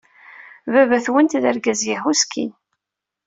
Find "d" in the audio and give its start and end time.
1.41-1.43